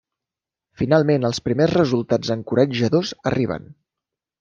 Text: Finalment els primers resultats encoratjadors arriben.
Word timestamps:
Finalment 0.83 1.29
els 1.29 1.41
primers 1.49 1.77
resultats 1.81 2.35
encoratjadors 2.41 3.17
arriben. 3.33 3.75